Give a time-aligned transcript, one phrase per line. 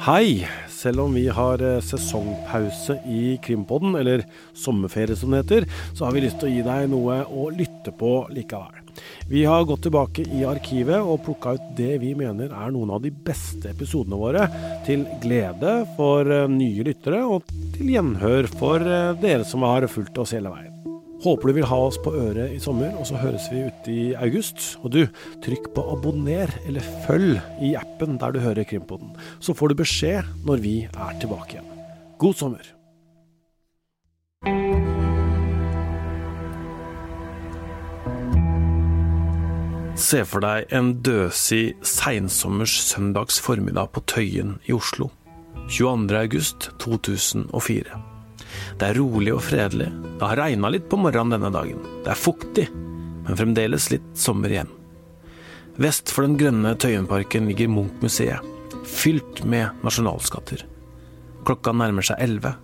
[0.00, 0.48] Hei!
[0.72, 4.22] Selv om vi har eh, sesongpause i Krimpodden, eller
[4.56, 7.92] sommerferie som det heter, så har vi lyst til å gi deg noe å lytte
[7.92, 8.78] på likevel.
[9.28, 13.04] Vi har gått tilbake i arkivet og plukka ut det vi mener er noen av
[13.04, 14.48] de beste episodene våre,
[14.88, 20.24] til glede for eh, nye lyttere og til gjenhør for eh, dere som har fulgt
[20.24, 20.69] oss hele veien.
[21.20, 24.04] Håper du vil ha oss på øret i sommer, og så høres vi ute i
[24.16, 24.78] august.
[24.80, 25.02] Og du,
[25.44, 29.12] trykk på abonner eller følg i appen der du hører Krimpoden.
[29.40, 31.72] så får du beskjed når vi er tilbake igjen.
[32.18, 32.64] God sommer!
[40.00, 45.10] Se for deg en døsig seinsommers søndags formiddag på Tøyen i Oslo.
[45.68, 46.16] 22.
[46.16, 48.09] august 2004.
[48.78, 49.88] Det er rolig og fredelig.
[50.20, 51.82] Det har regna litt på morgenen denne dagen.
[52.04, 52.66] Det er fuktig,
[53.26, 54.72] men fremdeles litt sommer igjen.
[55.80, 58.44] Vest for den grønne Tøyenparken ligger Munch-museet,
[58.84, 60.66] fylt med nasjonalskatter.
[61.48, 62.56] Klokka nærmer seg elleve,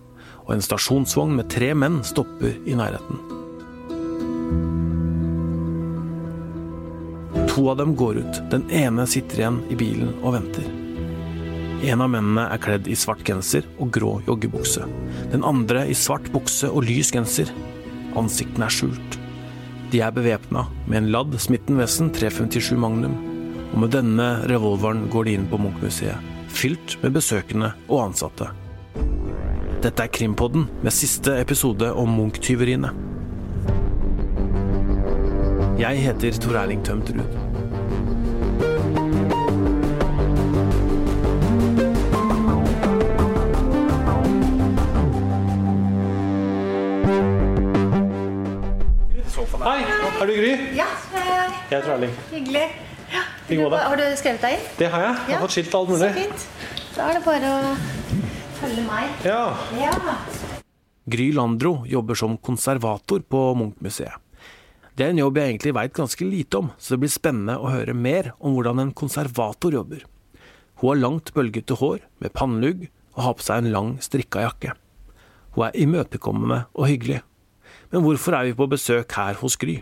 [0.45, 3.23] og en stasjonsvogn med tre menn stopper i nærheten.
[7.57, 8.43] To av dem går ut.
[8.51, 10.86] Den ene sitter igjen i bilen og venter.
[11.85, 14.87] En av mennene er kledd i svart genser og grå joggebukse.
[15.29, 17.51] Den andre i svart bukse og lys genser.
[18.17, 19.17] Ansiktene er skjult.
[19.93, 23.13] De er bevæpna med en ladd Smitten Wesson 357 Magnum,
[23.73, 26.17] og med denne revolveren går de inn på Munch-museet,
[26.49, 28.49] fylt med besøkende og ansatte.
[29.83, 32.89] Dette er Krimpodden med siste episode om Munch-tyveriene.
[35.77, 37.46] Jeg heter Tor Erling Tømt Ruud.
[49.67, 50.51] Hei, er du Gry?
[50.77, 52.11] Ja, Jeg heter Erling.
[52.31, 52.67] hyggelig.
[53.11, 53.23] Ja.
[53.49, 53.69] Du.
[53.75, 54.61] Har du skrevet deg inn?
[54.77, 55.15] Det har jeg.
[55.15, 55.39] Jeg har Ja.
[55.41, 56.07] fått skilt alt mulig.
[56.07, 56.45] Så fint.
[56.95, 57.75] Da er det bare å
[58.61, 59.25] følge meg.
[59.25, 59.57] Ja.
[59.77, 59.91] Ja.
[61.09, 64.13] Gry Landro jobber som konservator på Munch-museet.
[64.95, 67.69] Det er en jobb jeg egentlig veit ganske lite om, så det blir spennende å
[67.69, 70.03] høre mer om hvordan en konservator jobber.
[70.77, 72.87] Hun har langt, bølgete hår med pannelugg
[73.17, 74.71] og har på seg en lang, strikka jakke.
[75.55, 77.21] Hun er imøtekommende og hyggelig.
[77.91, 79.79] Men hvorfor er vi på besøk her hos Gry?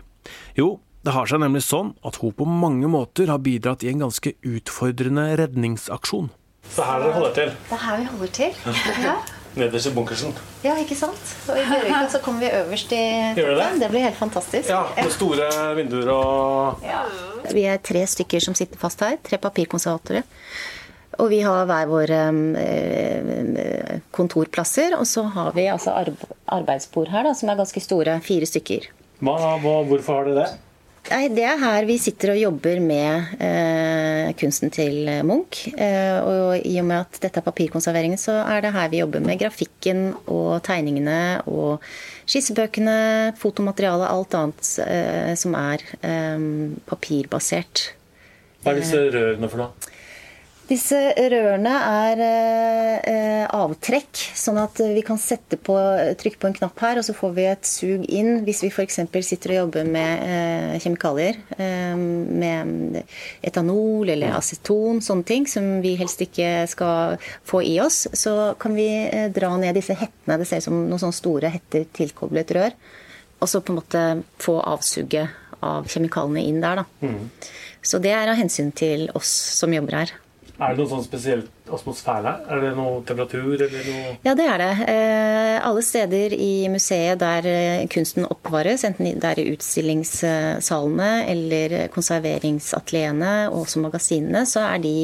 [0.58, 4.02] Jo, det har seg nemlig sånn at hun på mange måter har bidratt i en
[4.06, 6.30] ganske utfordrende redningsaksjon.
[6.66, 7.50] Så her dere holder til?
[7.68, 8.62] Det er her vi holder til.
[9.06, 9.16] Ja,
[9.56, 10.34] Nederst i bunkersen.
[10.60, 11.30] ja ikke sant?
[11.48, 12.98] Og i Bjørvika så kommer vi øverst i
[13.38, 13.68] Gjør det det?
[13.80, 14.68] Det blir helt fantastisk.
[14.68, 15.46] Ja, med store
[15.78, 16.82] vinduer og
[17.54, 19.16] Vi er tre stykker som sitter fast her.
[19.24, 20.26] Tre papirkonservatorer.
[21.22, 22.20] Og vi har hver våre
[22.60, 24.96] eh, kontorplasser.
[24.98, 28.20] Og så har vi altså arbeidsbord her, da, som er ganske store.
[28.26, 28.90] Fire stykker.
[29.24, 30.62] hva, hva, Hvorfor har dere det?
[31.06, 35.68] Nei, Det er her vi sitter og jobber med eh, kunsten til Munch.
[35.70, 39.22] Eh, og i og med at dette er papirkonserveringen, så er det her vi jobber
[39.22, 41.84] med grafikken og tegningene og
[42.26, 46.48] skissebøkene, fotomaterialet, alt annet eh, som er eh,
[46.90, 47.92] papirbasert.
[48.64, 49.94] Hva er disse rørene for noe?
[50.66, 50.98] Disse
[51.30, 55.20] rørene er eh, avtrekk, sånn at vi kan
[55.62, 55.76] på,
[56.18, 58.98] trykke på en knapp her, og så får vi et sug inn hvis vi f.eks.
[59.28, 61.38] sitter og jobber med eh, kjemikalier.
[61.54, 62.98] Eh, med
[63.46, 68.08] etanol eller aceton, sånne ting som vi helst ikke skal få i oss.
[68.10, 70.40] Så kan vi eh, dra ned disse hettene.
[70.42, 72.78] Det ser ut som noen sånne store hetter tilkoblet rør.
[73.38, 74.06] Og så på en måte
[74.42, 77.10] få avsuget av kjemikaliene inn der, da.
[77.86, 79.30] Så det er av hensyn til oss
[79.62, 80.18] som jobber her.
[80.56, 82.44] Er det noe sånn spesielt atmosfære her?
[82.54, 84.70] Er det noe temperatur eller noe Ja, det er det.
[84.88, 91.76] Eh, alle steder i museet der eh, kunsten oppvares, enten det er i utstillingssalene eller
[91.92, 94.94] konserveringsatelierene og også magasinene, så er de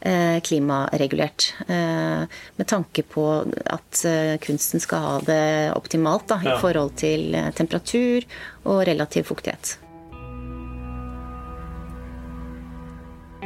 [0.00, 1.52] eh, klimaregulert.
[1.68, 2.26] Eh,
[2.58, 4.02] med tanke på at
[4.42, 5.42] kunsten skal ha det
[5.76, 6.56] optimalt da, Ja.
[6.56, 8.24] i forhold til temperatur
[8.64, 9.76] og relativ fuktighet.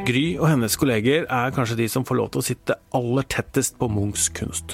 [0.01, 3.75] Gry og hennes kolleger er kanskje de som får lov til å sitte aller tettest
[3.77, 4.73] på Munchs kunst.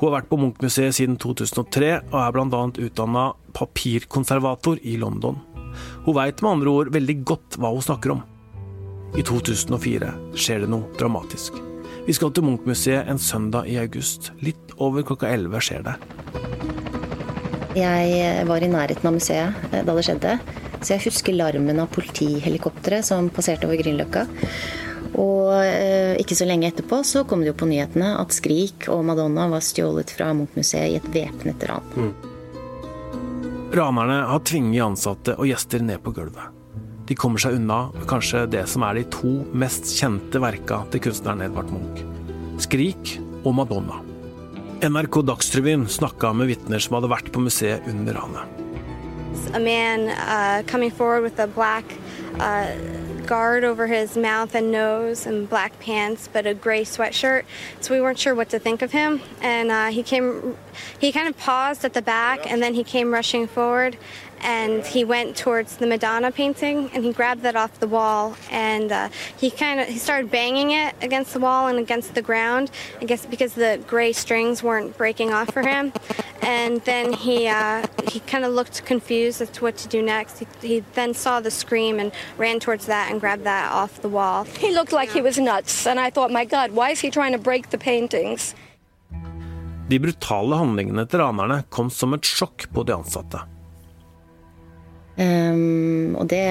[0.00, 2.62] Hun har vært på Munch-museet siden 2003, og er bl.a.
[2.86, 3.24] utdanna
[3.54, 5.38] papirkonservator i London.
[6.06, 8.24] Hun veit med andre ord veldig godt hva hun snakker om.
[9.14, 11.60] I 2004 skjer det noe dramatisk.
[12.08, 14.32] Vi skal til Munch-museet en søndag i august.
[14.42, 15.98] Litt over klokka 11 skjer det.
[17.80, 20.36] Jeg eh, var i nærheten av museet eh, da det skjedde,
[20.80, 24.26] så jeg husker larmen av politihelikopteret som passerte over Grünerløkka.
[25.20, 29.02] Og eh, ikke så lenge etterpå så kom det jo på nyhetene at Skrik og
[29.08, 32.12] Madonna var stjålet fra Munch-museet i et væpnet ran.
[33.70, 36.56] Ranerne har tvinget ansatte og gjester ned på gulvet.
[37.10, 41.48] De kommer seg unna kanskje det som er de to mest kjente verka til kunstneren
[41.48, 42.04] Edvard Munch.
[42.62, 44.09] Skrik og Madonna.
[44.82, 48.48] NRK Dagsrevyen snakka med vitner som hadde vært på museet under ranet.
[49.52, 49.60] Uh,
[52.40, 57.44] uh, guard over his mouth and nose and black pants, but a gray sweatshirt.
[57.80, 59.20] So we weren't sure what to think of him.
[59.42, 60.56] And uh, he came,
[60.98, 63.98] he kind of paused at the back and then he came rushing forward
[64.40, 68.92] and he went towards the Madonna painting and he grabbed that off the wall and
[68.92, 72.70] uh, he kind of he started banging it against the wall and against the ground
[73.00, 75.92] I guess because the gray strings weren't breaking off for him.
[76.42, 80.38] And then he uh, he kind of looked confused as to what to do next.
[80.38, 84.08] He, he, then saw the scream and ran towards that and grabbed that off the
[84.08, 84.44] wall.
[84.44, 87.32] He looked like he was nuts and I thought my god why is he trying
[87.32, 88.54] to break the paintings?
[89.88, 93.42] De brutale handlingene til ranerne kom som et sjokk på de ansatte.
[95.20, 96.44] Um, og det,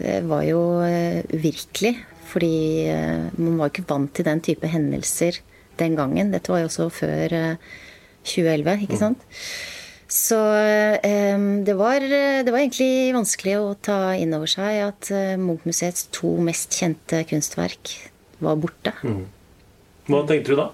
[0.00, 1.94] det, var jo virkelig uvirkelig,
[2.30, 2.54] fordi
[2.88, 5.40] uh, man var jo ikke vant til den type hendelser
[5.80, 6.32] den gangen.
[6.32, 7.74] Dette var jo også før uh,
[8.24, 9.02] 2011, ikke mm.
[9.02, 9.26] sant?
[10.08, 16.08] Så um, det, var, det, var, egentlig vanskelig å ta inn over seg at Munch-museets
[16.16, 17.92] to mest kjente kunstverk
[18.40, 18.94] var borte.
[19.04, 19.26] Mm.
[20.08, 20.70] Hva tenkte du da?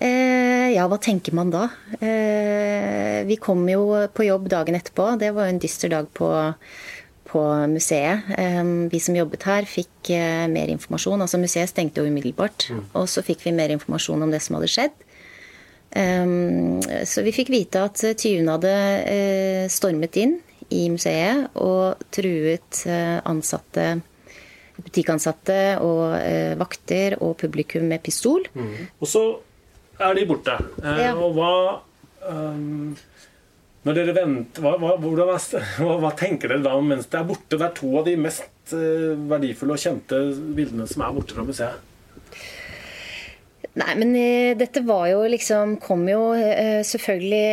[0.00, 1.66] Eh, ja, hva tenker man da?
[2.00, 5.12] Eh, vi kom jo på jobb dagen etterpå.
[5.20, 6.30] Det var jo en dyster dag på,
[7.28, 8.30] på museet.
[8.40, 8.62] Eh,
[8.92, 10.12] vi som jobbet her, fikk
[10.54, 11.20] mer informasjon.
[11.20, 12.70] Altså Museet stengte jo umiddelbart.
[12.72, 12.86] Mm.
[12.96, 15.06] Og så fikk vi mer informasjon om det som hadde skjedd.
[15.90, 18.74] Så vi fikk vite at tyvene hadde
[19.74, 20.36] stormet inn
[20.70, 22.84] i museet og truet
[23.26, 23.88] ansatte
[24.78, 26.14] butikkansatte og
[26.62, 28.46] vakter og publikum med pistol.
[28.54, 28.70] Mm.
[29.02, 29.24] Og så
[30.06, 30.56] er de borte.
[30.82, 31.12] Eh, ja.
[31.16, 31.52] Og hva
[32.30, 32.96] um,
[33.86, 37.56] når dere venter, hva, hva, er, hva, hva, tenker dere da mens det er borte?
[37.56, 40.20] Det er to av de mest uh, verdifulle og kjente
[40.56, 41.86] bildene som er borte fra museet.
[43.80, 47.46] Nei, men uh, dette var jo liksom Kom jo uh, selvfølgelig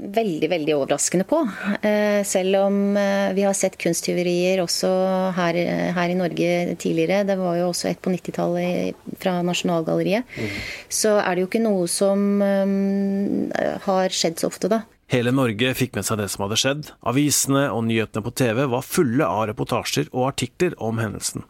[0.00, 1.40] veldig, veldig overraskende på.
[1.86, 4.90] Eh, selv om eh, vi har sett kunsttyverier også
[5.36, 5.58] her,
[5.96, 7.24] her, i Norge tidligere.
[7.28, 10.28] Det var jo også et på 90-tallet fra Nasjonalgalleriet.
[10.36, 10.54] Mm.
[11.00, 13.50] Så er det jo ikke noe som um,
[13.86, 14.82] har skjedd så ofte, da.
[15.10, 16.92] Hele Norge fikk med seg det som hadde skjedd.
[17.10, 21.44] Avisene og nyhetene på TV var fulle av reportasjer og artikler om hendelsen.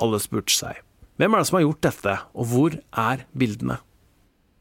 [0.00, 0.80] Alle spurte seg
[1.20, 3.76] hvem er det som har gjort dette, og hvor er bildene?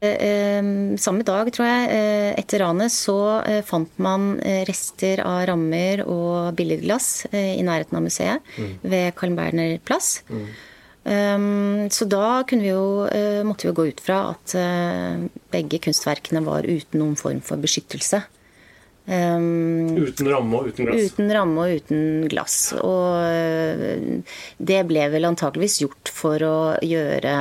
[0.03, 3.17] Ehm, samme dag, tror jeg, eh, etter ranet, så
[3.47, 8.75] eh, fant man eh, rester av rammer og billedglass i nærheten av museet mm.
[8.83, 10.17] ved Carl Berner plass.
[10.29, 10.45] Mm.
[11.03, 15.81] Um, så da vi jo, uh, måtte vi jo gå ut fra at uh, begge
[15.83, 18.21] kunstverkene var uten noen form for beskyttelse.
[19.03, 21.11] Um, uten ramme og uten glass?
[21.11, 22.55] Uten ramme og uten glass.
[22.79, 26.55] Og uh, det ble vel antakeligvis gjort for å
[26.87, 27.35] gjøre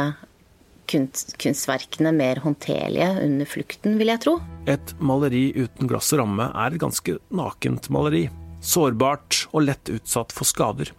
[0.93, 4.37] kunst, kunstverkene mer håndterlige under flukten, vil jeg tro.
[4.71, 8.27] Et maleri uten glass og ramme er et ganske nakent maleri.
[8.63, 10.93] Sårbart og lett utsatt for skader.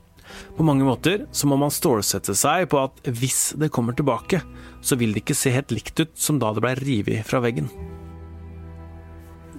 [0.57, 4.42] På mange måter så må man stålsette seg på at hvis det kommer tilbake,
[4.81, 7.69] så vil det ikke se helt likt ut som da det blei revet fra veggen.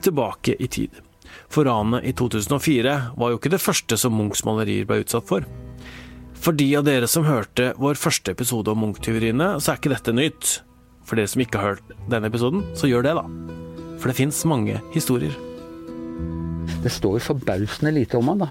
[0.05, 1.03] Tilbake i tid.
[1.49, 5.47] For ranet i 2004 var jo ikke det første som Munchs malerier ble utsatt for.
[6.35, 10.14] For de av dere som hørte vår første episode om Munch-tyveriene, så er ikke dette
[10.14, 10.50] nytt.
[11.05, 13.25] For dere som ikke har hørt denne episoden, så gjør det, da.
[14.00, 15.37] For det fins mange historier.
[16.85, 18.50] Det står forbausende lite om han, da.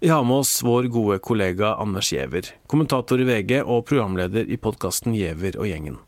[0.00, 4.56] Vi har med oss vår gode kollega Anders Giæver, kommentator i VG og programleder i
[4.56, 5.98] podkasten Giæver og gjengen.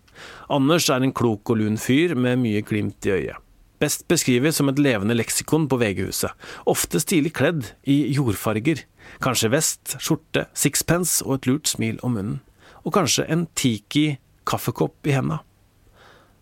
[0.52, 3.36] Anders er en klok og lun fyr med mye glimt i øyet.
[3.82, 6.30] Best beskrives som et levende leksikon på VG-huset,
[6.70, 8.84] ofte stilig kledd i jordfarger,
[9.22, 12.38] Kanskje vest, skjorte, sixpence og et lurt smil om munnen.
[12.82, 14.16] Og kanskje en Tiki
[14.48, 15.42] kaffekopp i henda.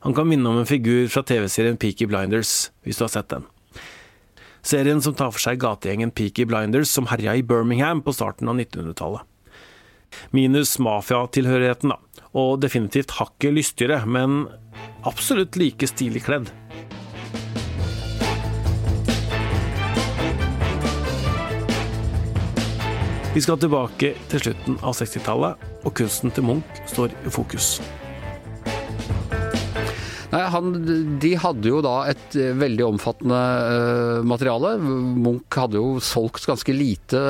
[0.06, 3.44] Han kan minne om en figur fra TV-serien Peaky Blinders, hvis du har sett den.
[4.64, 8.56] Serien som tar for seg gategjengen Peaky Blinders som herja i Birmingham på starten av
[8.56, 9.26] 1900-tallet.
[10.34, 14.46] Minus mafiatilhørigheten, da, og definitivt hakket lystigere, men
[15.06, 16.48] absolutt like stilig kledd.
[23.30, 27.76] Vi skal tilbake til slutten av 60-tallet, og kunsten til Munch står i fokus.
[30.30, 30.68] Nei, han,
[31.22, 34.76] De hadde jo da et eh, veldig omfattende uh, materiale.
[34.78, 37.20] Munch hadde jo solgt ganske lite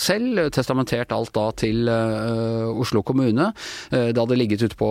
[0.00, 0.46] selv.
[0.54, 3.50] Testamentert alt da til uh, Oslo kommune.
[3.92, 4.88] Uh, det hadde ligget ute på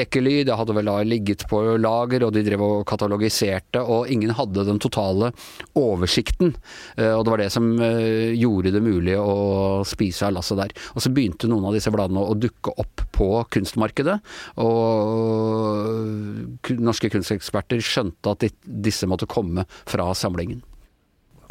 [0.00, 3.84] Ekely, det hadde vel da ligget på lager, og de drev og katalogiserte.
[3.84, 5.32] Og ingen hadde den totale
[5.76, 6.54] oversikten.
[6.96, 10.72] og det var det som gjorde det mulig å spise av lasset der.
[10.94, 14.18] Og så begynte noen av disse bladene å dukke opp på kunstmarkedet.
[14.64, 20.62] og norske kunsteksperter skjønte at disse måtte komme fra samlingen.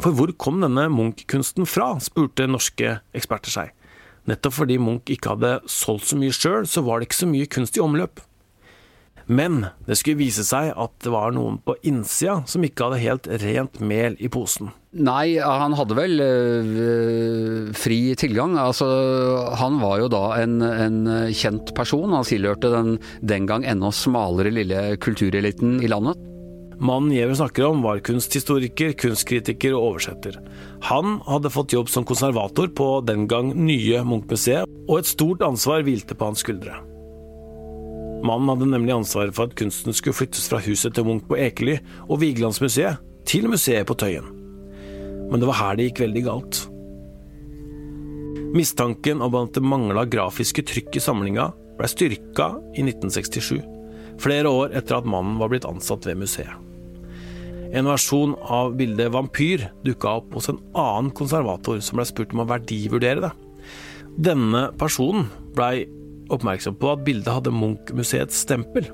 [0.00, 3.74] For hvor kom denne Munch-kunsten fra, spurte norske eksperter seg.
[4.30, 7.48] Nettopp fordi Munch ikke hadde solgt så mye sjøl, så var det ikke så mye
[7.50, 8.22] kunst i omløp.
[9.30, 13.28] Men det skulle vise seg at det var noen på innsida som ikke hadde helt
[13.44, 14.72] rent mel i posen.
[14.90, 18.56] Nei, han hadde vel øh, fri tilgang.
[18.58, 18.88] Altså,
[19.60, 20.98] han var jo da en, en
[21.30, 22.10] kjent person.
[22.10, 26.18] Han tilhørte den den gang ennå smalere lille kultureliten i landet.
[26.80, 30.38] Mannen Giæver snakker om var kunsthistoriker, kunstkritiker og oversetter.
[30.88, 35.84] Han hadde fått jobb som konservator på den gang nye Munch-museet, og et stort ansvar
[35.84, 36.80] hvilte på hans skuldre.
[38.20, 41.78] Mannen hadde nemlig ansvaret for at kunsten skulle flyttes fra huset til Munch på Ekely
[42.06, 44.26] og Vigelandsmuseet til museet på Tøyen.
[45.30, 46.62] Men det var her det gikk veldig galt.
[48.50, 53.60] Mistanken om at det mangla grafiske trykk i samlinga, ble styrka i 1967,
[54.20, 56.56] flere år etter at mannen var blitt ansatt ved museet.
[57.70, 62.42] En versjon av bildet Vampyr dukka opp hos en annen konservator som ble spurt om
[62.42, 63.30] å verdivurdere det.
[64.18, 65.86] Denne personen blei
[66.32, 68.88] oppmerksom på at bildet hadde Munch-museets stempel.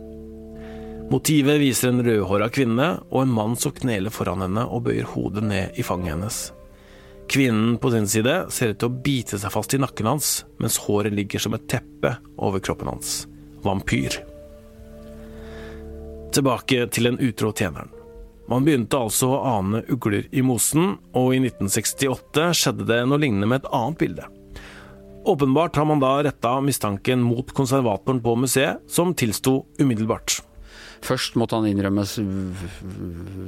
[1.11, 5.45] Motivet viser en rødhåra kvinne og en mann som kneler foran henne og bøyer hodet
[5.47, 6.41] ned i fanget hennes.
[7.31, 10.31] Kvinnen på sin side ser ut til å bite seg fast i nakken hans,
[10.63, 13.25] mens håret ligger som et teppe over kroppen hans.
[13.67, 14.19] Vampyr.
[16.35, 17.91] Tilbake til den utro tjeneren.
[18.51, 23.49] Man begynte altså å ane ugler i mosen, og i 1968 skjedde det noe lignende
[23.51, 24.27] med et annet bilde.
[25.27, 30.46] Åpenbart har man da retta mistanken mot konservatoren på museet, som tilsto umiddelbart.
[31.05, 32.17] Først måtte han innrømmes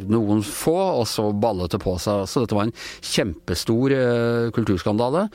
[0.08, 2.24] noen få, og så ballet det på seg.
[2.28, 2.74] Så dette var en
[3.04, 5.26] kjempestor eh, kulturskandale.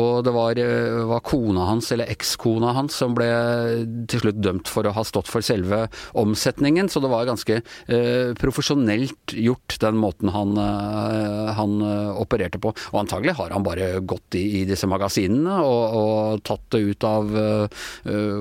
[0.00, 3.28] Og det var, eh, var kona hans, eller ekskona hans, som ble
[4.10, 5.84] til slutt dømt for å ha stått for selve
[6.20, 6.90] omsetningen.
[6.92, 10.54] Så det var ganske eh, profesjonelt gjort, den måten han,
[11.56, 11.74] han
[12.18, 12.72] opererte på.
[12.92, 17.04] Og antagelig har han bare gått i, i disse magasinene og, og, tatt det ut
[17.06, 17.30] av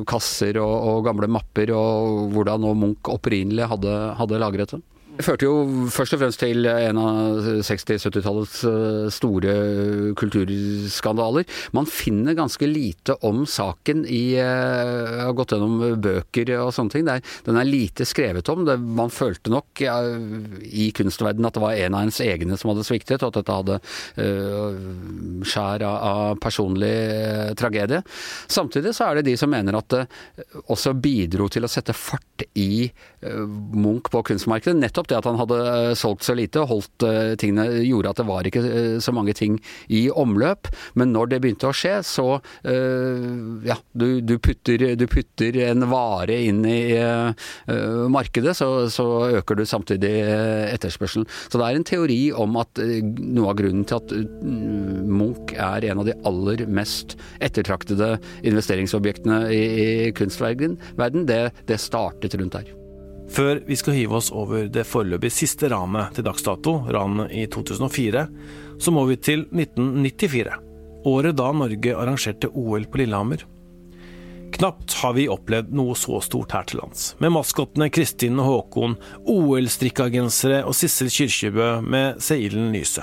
[0.09, 4.81] kasser og, og, gamle mapper, og hvordan nå Munch opprinnelig hadde, hadde lagret det.
[5.13, 9.51] Det førte jo først og fremst til en av 60-70-tallets eh, store
[10.17, 11.45] kulturskandaler.
[11.77, 16.95] Man finner ganske lite om saken i Jeg eh, har gått gjennom bøker og sånne
[16.95, 17.05] ting.
[17.45, 18.65] Den er lite skrevet om.
[18.97, 19.99] man følte nok ja,
[20.65, 23.59] i kunstverdenen at det var en av ens egne som hadde sviktet, og at dette
[23.59, 23.77] hadde
[24.17, 26.93] uh, skjær av, av personlig
[27.59, 28.01] tragedie.
[28.49, 30.03] Samtidig så er det de som mener at det
[30.73, 34.79] også bidro til å sette fart i uh, Munch på kunstmarkedet.
[34.81, 38.21] nettopp nettopp det at han hadde eh, solgt så lite, holdt eh, tingene, gjorde at
[38.21, 39.59] det var ikke eh, så mange ting
[39.93, 40.69] i omløp.
[40.99, 42.25] Men når det begynte å skje, så
[42.63, 46.95] ja, du, du, putter, du putter, en vare inn i
[48.11, 49.05] markedet, så, så,
[49.39, 50.11] øker du samtidig
[50.71, 51.27] etterspørselen.
[51.47, 56.03] Så det er en teori om at noe av grunnen til at Munch er en
[56.03, 58.15] av de aller mest ettertraktede
[58.47, 60.79] investeringsobjektene i, i kunstverden,
[61.29, 62.82] det, det startet rundt der.
[63.33, 67.47] Før vi skal hive oss over det foreløpig siste ranet til dags dato, ranet i
[67.49, 68.27] 2004,
[68.77, 70.59] så må vi til 1994.
[71.09, 73.41] Året da Norge arrangerte OL på Lillehammer.
[74.53, 78.99] Knapt har vi opplevd noe så stort her til lands, med maskottene Kristin og Håkon,
[79.25, 83.01] OL-strikkagensere og Sissel Kyrkjebø med Seilen Lyse.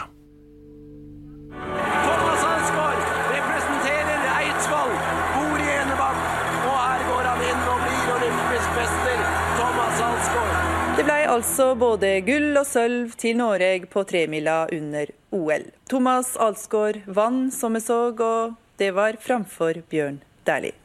[11.30, 15.64] Altså både gull og sølv til Norge på tremila under OL.
[15.88, 20.76] Thomas Alsgaard vant, som vi så, og det var framfor Bjørn Dæhlie.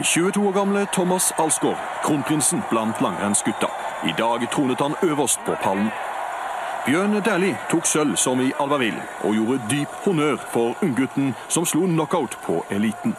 [0.00, 3.68] 22 år gamle Thomas Alsgaard, kronprinsen blant langrennsgutta.
[4.08, 5.90] I dag tronet han øverst på pallen.
[6.86, 11.84] Bjørn Dæhlie tok sølv som i Alvaville, og gjorde dyp honnør for unggutten som slo
[11.86, 13.16] knockout på eliten.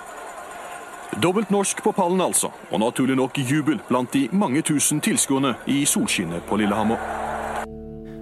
[1.19, 2.51] Dobbelt norsk på pallen, altså.
[2.71, 7.01] Og naturlig nok jubel blant de mange tusen tilskuerne i solskinnet på Lillehammer.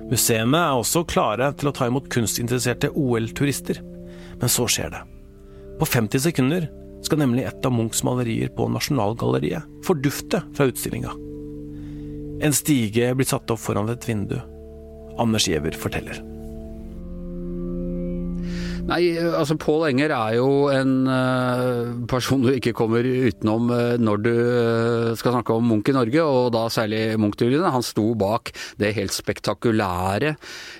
[0.09, 3.83] Museene er også klare til å ta imot kunstinteresserte OL-turister.
[4.41, 5.03] Men så skjer det.
[5.79, 6.65] På 50 sekunder
[7.05, 11.13] skal nemlig et av Munchs malerier på Nasjonalgalleriet fordufte fra utstillinga.
[12.41, 14.39] En stige blir satt opp foran et vindu.
[15.19, 16.23] Anders Giæver forteller.
[18.89, 24.23] Nei, altså Pål Enger er jo en uh, person du ikke kommer utenom uh, når
[24.25, 27.69] du uh, skal snakke om Munch i Norge, og da særlig Munch-duellene.
[27.75, 28.49] Han sto bak
[28.81, 30.35] det helt spektakulære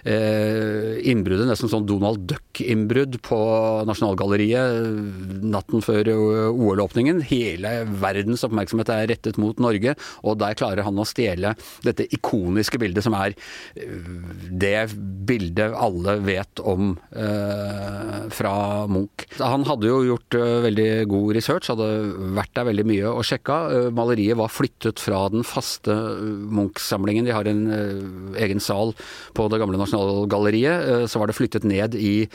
[0.09, 3.39] innbruddet, nesten sånn Donald Duck-innbrudd på
[3.87, 7.21] Nasjonalgalleriet natten før OL-åpningen.
[7.29, 11.53] Hele verdens oppmerksomhet er rettet mot Norge, og der klarer han å stjele
[11.85, 13.35] dette ikoniske bildet, som er
[14.49, 14.87] det
[15.29, 16.95] bildet alle vet om.
[17.13, 17.98] Uh,
[18.33, 18.53] fra
[18.89, 19.25] Munch.
[19.39, 21.87] Han hadde jo gjort uh, veldig god research, hadde
[22.37, 23.57] vært der veldig mye og sjekka.
[23.69, 25.93] Uh, maleriet var flyttet fra den faste
[26.49, 27.27] Munch-samlingen.
[27.27, 27.61] De har en
[28.39, 28.93] egen sal
[29.37, 31.07] på det gamle Nasjonalgalleriet.
[31.11, 32.29] Så var det flyttet ned i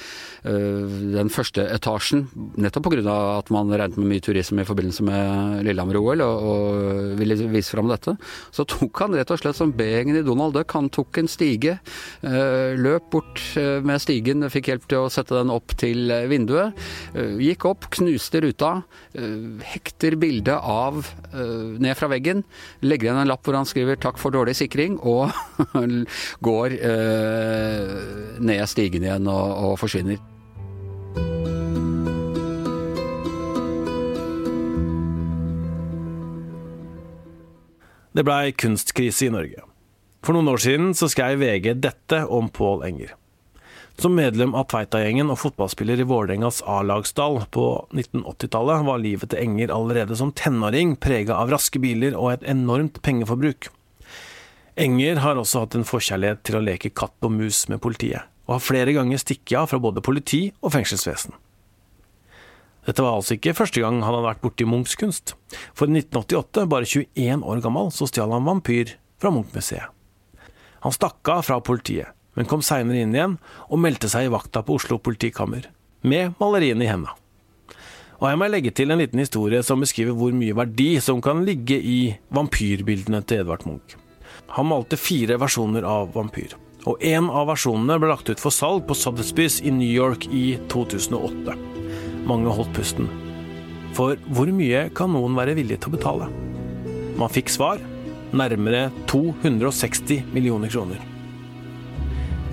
[0.45, 2.27] den første etasjen,
[2.61, 3.15] nettopp pga.
[3.39, 7.89] at man regnet med mye turisme i forbindelse med Lillehammer-OL og, og, ville vise fram
[7.91, 8.17] dette.
[8.55, 11.79] Så tok han rett og slett som B-gjengen i Donald Duck, han tok en stige,
[12.23, 16.75] løp bort med stigen, fikk hjelp til å sette den opp til vinduet.
[17.15, 18.73] Eh, gikk opp, knuste ruta,
[19.15, 21.01] eh, hekter bildet av
[21.33, 22.45] eh, ned fra veggen.
[22.85, 25.33] Legger igjen en lapp hvor han skriver 'takk for dårlig sikring', og
[26.49, 26.79] går
[28.41, 30.19] ned stigen igjen og, og forsvinner.
[38.15, 39.65] Det blei kunstkrise i Norge.
[40.25, 43.17] For noen år siden så skrev VG dette om Pål Enger.
[43.97, 49.71] Som medlem av Tveita-gjengen og fotballspiller i Vålerengas A-lagsdal på 1980-tallet var livet til Enger
[49.71, 53.71] allerede som tenåring prega av raske biler og et enormt pengeforbruk.
[54.75, 58.57] Enger har også hatt en forkjærlighet til å leke katt og mus med politiet, og
[58.57, 61.37] har flere ganger stikket av fra både politi og fengselsvesen.
[62.85, 65.37] Dette var altså ikke første gang han hadde vært borti Munchs kunst,
[65.71, 69.87] for i 1988, bare 21 år gammel, så stjal han vampyr fra Munch-museet.
[70.83, 73.37] Han stakk av fra politiet, men kom seinere inn igjen
[73.69, 75.69] og meldte seg i vakta på Oslo politikammer,
[76.03, 77.15] med maleriene i henda.
[78.21, 81.43] Og jeg må legge til en liten historie som beskriver hvor mye verdi som kan
[81.47, 83.97] ligge i vampyrbildene til Edvard Munch.
[84.55, 86.55] Han malte fire versjoner av vampyr,
[86.87, 90.59] og en av versjonene ble lagt ut for salg på Sotheby's i New York i
[90.73, 91.57] 2008.
[92.29, 93.11] Mange holdt pusten.
[93.95, 96.31] For hvor mye kan noen være villig til å betale?
[97.19, 97.83] Man fikk svar
[98.35, 101.14] nærmere 260 millioner kroner.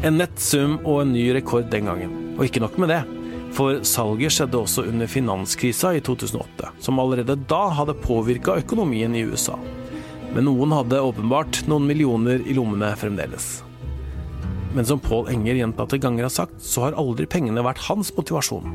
[0.02, 2.14] En nett sum og en ny rekord den gangen.
[2.34, 3.04] Og ikke nok med det,
[3.54, 9.22] for salget skjedde også under finanskrisa i 2008, som allerede da hadde påvirka økonomien i
[9.30, 9.60] USA.
[10.34, 13.60] Men noen hadde åpenbart noen millioner i lommene fremdeles.
[14.74, 18.74] Men som Paul Enger gjentatte ganger har sagt, så har aldri pengene vært hans motivasjon.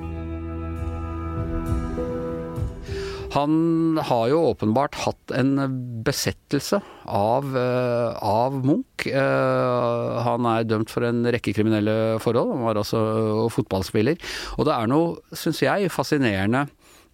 [3.36, 5.58] Han har jo åpenbart hatt en
[6.06, 9.04] besettelse av, eh, av Munch.
[9.06, 14.16] Eh, han er dømt for en rekke kriminelle forhold, han var altså fotballspiller.
[14.56, 16.64] Og det er noe, syns jeg, fascinerende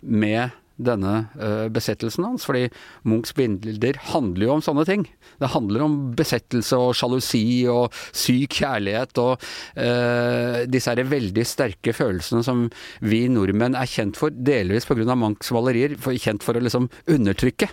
[0.02, 0.54] med
[0.85, 2.47] denne uh, besettelsen hans.
[2.49, 2.68] Fordi
[3.09, 5.07] Munchs bilder handler jo om sånne ting.
[5.40, 9.42] Det handler om besettelse og sjalusi og syk kjærlighet og
[9.79, 12.66] uh, disse her veldig sterke følelsene som
[13.05, 15.01] vi nordmenn er kjent for, delvis pga.
[15.12, 17.68] Munchs malerier, for, kjent for å liksom undertrykke.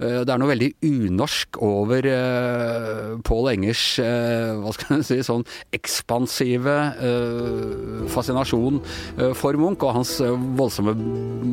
[0.00, 2.06] Uh, det er noe veldig unorsk over
[3.26, 5.44] Paul Engers hva skal jeg si, sånn
[5.74, 6.74] ekspansive
[8.12, 8.80] fascinasjon
[9.38, 10.14] for Munch og hans
[10.58, 10.94] voldsomme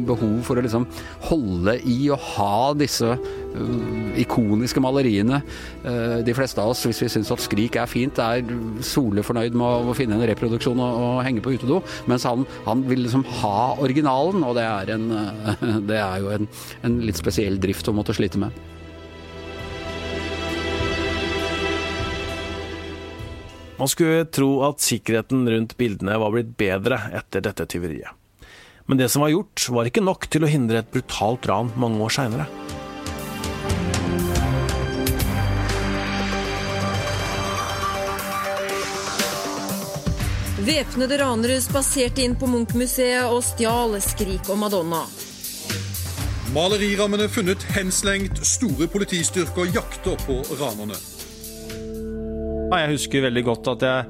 [0.07, 0.85] behov for å liksom
[1.29, 5.41] holde i å ha disse uh, ikoniske maleriene.
[5.85, 8.45] Uh, de fleste av oss, hvis vi syns at Skrik er fint, er
[8.85, 11.81] solefornøyd med å finne en reproduksjon og, henge på utedo,
[12.11, 16.31] mens han, han, vil liksom ha originalen, og det er, en, uh, det er jo
[16.35, 16.49] en,
[16.85, 18.55] en litt spesiell drift å måtte slite med.
[23.75, 28.13] Man skulle tro at sikkerheten rundt bildene var blitt bedre etter dette tyveriet.
[28.85, 32.03] Men det som var gjort, var ikke nok til å hindre et brutalt ran mange
[32.05, 32.45] år seinere.
[40.65, 45.05] Væpnede ranere spaserte inn på Munch-museet og stjal 'Skrik og Madonna'.
[46.53, 48.37] Malerirammene funnet henslengt.
[48.45, 50.97] Store politistyrker jakter på ranerne.
[52.69, 54.05] Jeg husker veldig godt at jeg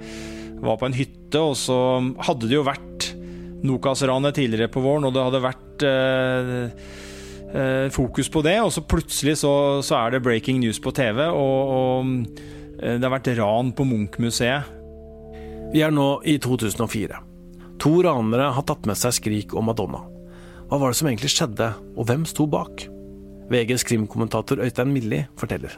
[0.64, 1.80] var på en hytte, og så
[2.24, 2.95] hadde det jo vært
[3.66, 6.50] Nokas-ranet tidligere på våren, og det hadde vært eh,
[7.56, 8.58] eh, fokus på det.
[8.62, 9.54] Og så plutselig så,
[9.86, 12.12] så, er det breaking news på TV, og, og
[12.82, 14.74] eh, det har vært ran på Munch-museet.
[15.74, 17.22] Vi er nå i 2004.
[17.82, 20.04] To ranere har tatt med seg Skrik og Madonna.
[20.70, 22.88] Hva var det som egentlig skjedde, og hvem sto bak?
[23.52, 25.76] VGs krimkommentator Øystein Milli forteller.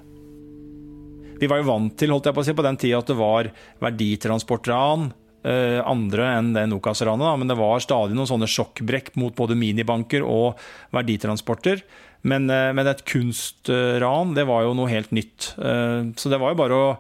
[1.38, 3.18] Vi var jo vant til holdt jeg på å si, på den tida at det
[3.20, 3.50] var
[3.84, 5.10] verditransportran.
[5.48, 10.26] Uh, andre enn det Nokas-ranet, men det var stadig noen sånne sjokkbrekk mot både minibanker
[10.28, 10.60] og
[10.92, 11.86] verditransporter.
[12.28, 15.54] Men, uh, men et kunstran, det var jo noe helt nytt.
[15.56, 16.92] Uh, så det var jo bare å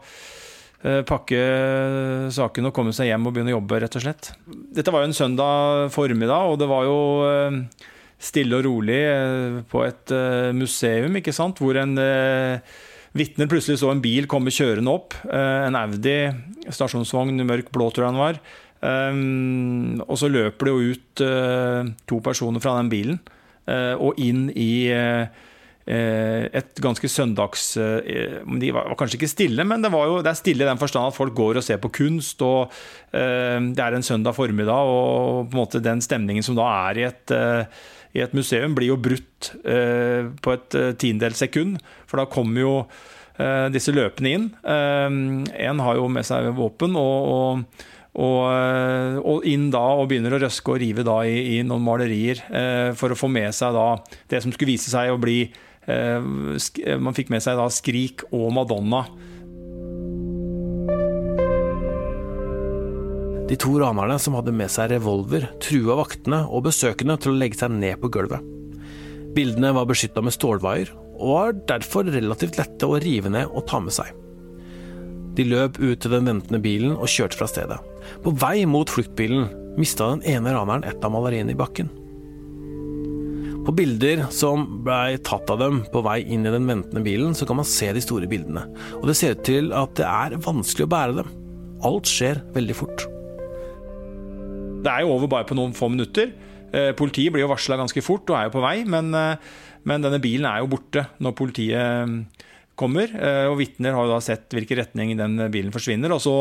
[1.09, 1.39] pakke
[2.31, 4.27] saken og komme seg hjem og begynne å jobbe, rett og slett.
[4.77, 6.99] Dette var jo en søndag formiddag, og det var jo
[8.21, 8.99] stille og rolig
[9.73, 10.13] på et
[10.55, 11.97] museum, ikke sant, hvor en
[13.17, 15.15] Vitner plutselig så en bil komme kjørende opp.
[15.25, 16.17] Eh, en Audi
[16.73, 18.39] stasjonsvogn, mørk blå tror jeg den var.
[18.77, 23.17] Um, og så løper det jo ut uh, to personer fra den bilen
[23.67, 30.31] og inn i et ganske søndags De var kanskje ikke stille, men det, jo, det
[30.31, 32.39] er stille i den forstand at folk går og ser på kunst.
[32.47, 32.71] og
[33.11, 37.05] Det er en søndag formiddag, og på en måte den stemningen som da er i
[37.09, 37.35] et
[38.17, 41.77] i et museum blir jo brutt eh, på et eh, tiendedels sekund.
[42.09, 44.49] For da kommer jo eh, disse løpende inn.
[44.65, 46.97] En har jo med seg våpen.
[46.97, 51.61] og, og og, og, inn da og begynner å røske og rive da i, i
[51.65, 53.91] noen malerier eh, for å få med seg da
[54.31, 55.43] det som skulle vise seg å bli
[55.85, 59.05] eh, Man fikk med seg da 'Skrik' og 'Madonna'.
[63.47, 67.59] De to ranerne som hadde med seg revolver, trua vaktene og besøkende til å legge
[67.61, 68.43] seg ned på gulvet.
[69.37, 73.79] Bildene var beskytta med stålvaier, og var derfor relativt lette å rive ned og ta
[73.81, 74.11] med seg.
[75.37, 77.77] De løp ut til den ventende bilen og kjørte fra stedet.
[78.25, 81.91] På vei mot fluktbilen mista den ene raneren et av maleriene i bakken.
[83.67, 87.47] På bilder som blei tatt av dem på vei inn i den ventende bilen, så
[87.47, 88.63] kan man se de store bildene,
[88.99, 91.37] og det ser ut til at det er vanskelig å bære dem.
[91.87, 93.07] Alt skjer veldig fort.
[94.87, 96.31] Det er jo over bare på noen få minutter.
[96.71, 99.39] Eh, politiet blir jo varsla ganske fort og er jo på vei, men, eh,
[99.87, 102.17] men, denne bilen er jo borte når politiet mm,
[102.79, 103.11] kommer.
[103.11, 106.15] Eh, og vitner har jo da sett hvilken retning den bilen forsvinner.
[106.15, 106.37] og så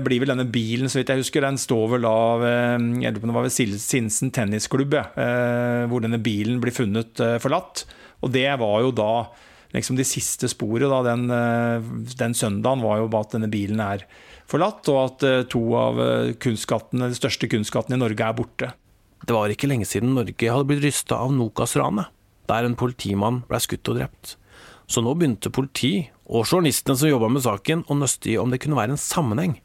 [0.00, 3.28] blir vel denne bilen, så vidt jeg husker, den står vel av jeg lurer på
[3.28, 7.82] det var ved Sinsen tennisklubb, hvor denne bilen blir funnet forlatt.
[8.24, 9.10] Og det var jo da
[9.74, 11.26] liksom de siste sporet da, den,
[12.16, 14.06] den søndagen, var jo at denne bilen er
[14.50, 18.70] forlatt, og at eh, to av eh, kunstskattene, de største kunstskattene i Norge er borte.
[19.24, 22.12] Det var ikke lenge siden Norge hadde blitt rysta av Nokas-ranet,
[22.50, 24.34] der en politimann ble skutt og drept.
[24.90, 28.60] Så nå begynte politi og journalistene som jobba med saken, å nøste i om det
[28.64, 29.56] kunne være en sammenheng.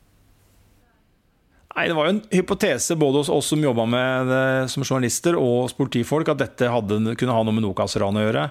[1.75, 5.37] Nei, Det var jo en hypotese både hos oss som jobba med det som journalister,
[5.39, 8.47] og hos politifolk, at dette hadde, kunne ha noe med Nokas-ranet å gjøre.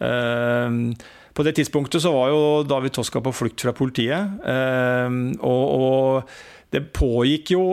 [0.00, 0.92] Uh,
[1.34, 4.40] på det tidspunktet så var jo David Toska på flukt fra politiet.
[4.48, 7.64] Ehm, og, og det pågikk jo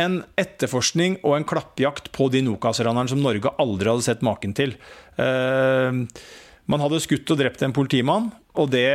[0.00, 4.76] en etterforskning og en klappjakt på de Nokas-ranerne som Norge aldri hadde sett maken til.
[5.20, 6.06] Ehm,
[6.70, 8.88] man hadde skutt og drept en politimann, og det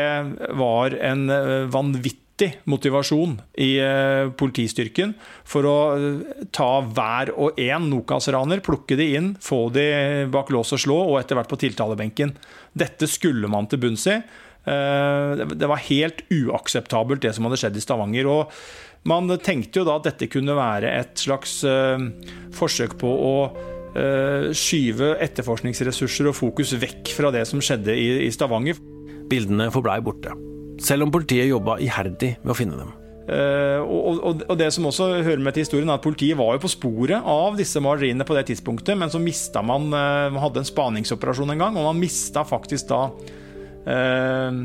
[0.58, 7.58] var en eh, vanvittig vanvittig motivasjon i eh, politistyrken for å eh, ta hver og
[7.58, 11.58] en Nokas-raner, plukke de inn, få de bak lås og slå, og etter hvert på
[11.58, 12.36] tiltalebenken.
[12.74, 14.20] Dette skulle man til bunns i.
[14.68, 18.28] Eh, det var helt uakseptabelt, det som hadde skjedd i Stavanger.
[18.28, 18.52] og
[19.08, 21.64] Man tenkte jo da at dette kunne være et slags
[22.54, 23.34] forsøk på å
[24.54, 28.78] skyve etterforskningsressurser og fokus vekk fra det som skjedde i Stavanger.
[29.32, 30.36] Bildene forblei borte
[30.84, 32.96] selv om politiet jobba iherdig med å finne dem.
[33.28, 36.54] Uh, og, og, og, det som også hører med til historien er at Politiet var
[36.56, 40.40] jo på sporet av disse maleriene på det tidspunktet, men så mista man uh, Man
[40.40, 44.62] hadde en spaningsoperasjon en gang, og man mista faktisk da uh,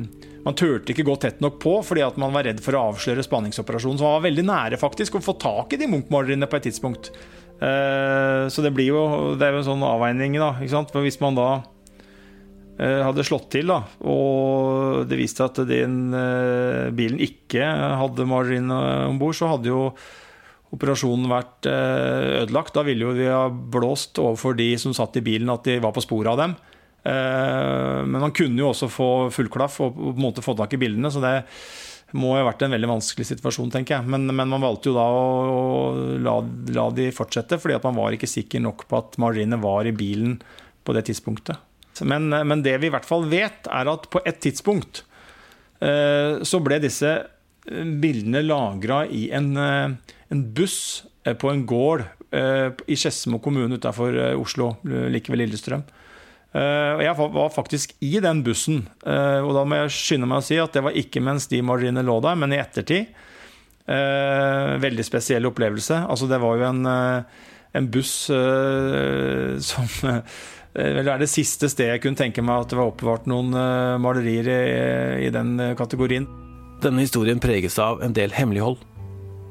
[0.47, 3.27] Man turte ikke gå tett nok på fordi at man var redd for å avsløre
[3.27, 3.99] spaningsoperasjonen.
[3.99, 7.11] Så man var veldig nære faktisk å få tak i de Munch-maleriene på et tidspunkt.
[7.63, 9.03] så det blir jo
[9.39, 10.57] Det er jo en sånn avveining, da.
[10.59, 10.91] Ikke sant?
[10.91, 11.63] For hvis man da
[13.05, 17.69] hadde slått til, da, og det viste at den eh, bilen ikke
[18.01, 18.79] hadde margarine
[19.11, 19.85] om bord, så hadde jo
[20.73, 22.75] operasjonen vært eh, ødelagt.
[22.75, 25.95] Da ville jo vi ha blåst overfor de som satt i bilen at de var
[25.97, 26.61] på sporet av dem.
[27.03, 31.11] Men man kunne jo også få fullklaff og på en måte få tak i bildene,
[31.11, 31.33] så det
[32.15, 34.07] må ha vært en veldig vanskelig situasjon, tenker jeg.
[34.07, 35.27] Men, men man valgte jo da å
[36.23, 36.37] la,
[36.77, 39.97] la, de fortsette, fordi at man var ikke sikker nok på at margarine var i
[39.97, 40.39] bilen
[40.87, 41.59] på det tidspunktet.
[42.01, 45.03] Men, men, det vi i hvert fall vet, er at på et tidspunkt
[45.85, 52.09] eh, så ble disse eh, bildene lagra i en, eh, en, buss på en gård
[52.33, 55.83] i Skedsmo kommune utafor Oslo, like ved Lillestrøm.
[56.57, 60.73] Jeg var faktisk i den bussen, og da må jeg skynde meg å si at
[60.73, 63.13] det var ikke mens de maleriene lå der, men i ettertid.
[63.85, 66.01] Veldig spesiell opplevelse.
[66.09, 66.91] Altså, det var jo en,
[67.77, 68.17] en buss
[69.69, 69.93] som
[70.73, 73.53] Eh, det er det siste stedet jeg kunne tenke meg at det var oppbevart noen
[73.53, 76.27] eh, malerier i, i den eh, kategorien.
[76.83, 78.81] Denne historien preges av en del hemmelighold.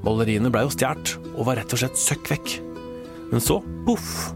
[0.02, 2.58] Maleriene blei jo stjålet, og var rett og slett søkk vekk.
[3.32, 4.32] Men så, poff,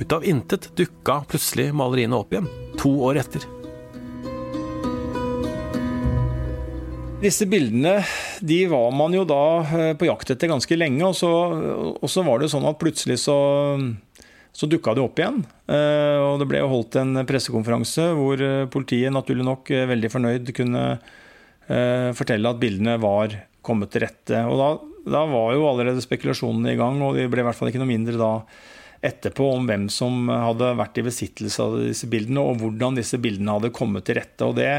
[0.00, 2.48] ut av intet dukka plutselig maleriene opp igjen,
[2.80, 3.44] to år etter.
[7.20, 7.98] Disse bildene
[8.40, 11.28] de var man jo da på jakt etter ganske lenge, og så,
[12.00, 13.36] og så var det sånn at plutselig så,
[14.52, 15.42] så dukka det opp igjen.
[15.70, 20.54] Eh, og det ble jo holdt en pressekonferanse hvor eh, politiet naturlig nok veldig fornøyd
[20.56, 20.84] kunne
[21.70, 23.30] fortelle at bildene var
[23.62, 24.40] kommet til rette.
[24.50, 24.70] Og da,
[25.14, 27.92] da var jo allerede spekulasjonene i gang, og de ble i hvert fall ikke noe
[27.92, 28.30] mindre da
[29.06, 33.54] etterpå om hvem som hadde vært i besittelse av disse bildene, og hvordan disse bildene
[33.54, 34.48] hadde kommet til rette.
[34.50, 34.72] Og det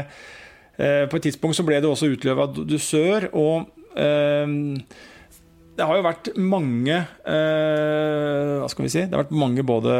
[0.80, 3.68] Eh, på et tidspunkt så ble det også utløva dusør, og
[4.00, 4.54] eh,
[5.76, 9.04] det har jo vært mange eh, Hva skal vi si?
[9.06, 9.98] Det har vært mange både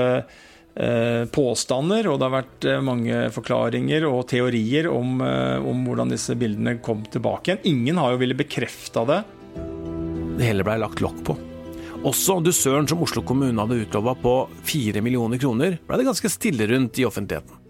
[0.72, 7.02] påstander, og det har vært mange forklaringer og teorier om, om hvordan disse bildene kom
[7.12, 7.60] tilbake igjen.
[7.68, 9.18] Ingen har jo villet bekrefta det.
[10.38, 11.36] Det hele blei lagt lokk på.
[12.08, 14.32] Også dusøren som Oslo kommune hadde utlova på
[14.64, 17.60] fire millioner kroner, blei det ganske stille rundt i offentligheten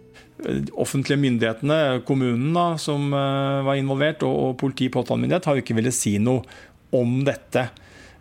[0.73, 5.77] offentlige myndighetene, kommunen da, som eh, var involvert, og politi og påtalemyndighet, har jo ikke
[5.79, 6.43] villet si noe
[6.93, 7.69] om dette.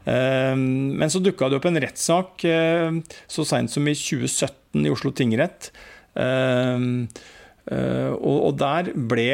[0.06, 2.90] Eh, men så dukka det opp en rettssak eh,
[3.30, 5.72] så seint som i 2017 i Oslo tingrett.
[7.72, 9.32] Og der ble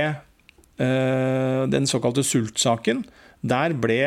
[0.77, 2.99] den såkalte Sult-saken
[3.49, 3.97] Der ble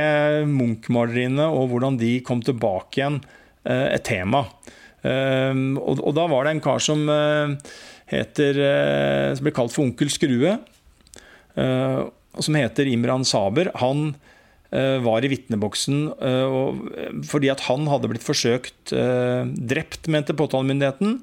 [0.46, 3.18] Munch-maleriene og hvordan de kom tilbake igjen,
[3.66, 4.44] et tema.
[5.02, 7.10] Og da var det en kar som
[8.10, 10.56] heter, eh, som ble kalt for Onkel Skrue,
[11.56, 12.00] eh,
[12.38, 13.70] som heter Imran Saber.
[13.82, 14.29] Han eh,
[14.70, 15.96] var i vitneboksen
[17.26, 21.16] fordi at han hadde blitt forsøkt drept, mente påtalemyndigheten,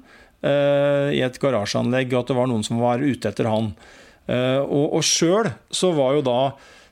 [0.44, 3.70] i et garasjeanlegg, og at det var noen som var ute etter han.
[4.28, 6.36] Og, og sjøl så var jo da